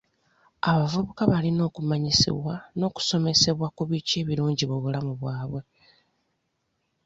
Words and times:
Abavubuka 0.69 1.21
balina 1.31 1.61
okumanyisibwa 1.69 2.55
n'okusomesebwa 2.77 3.67
ku 3.75 3.83
biki 3.89 4.15
ebirungi 4.21 4.63
mu 4.71 4.77
bulamu 4.83 5.11
bwabwe. 5.21 5.61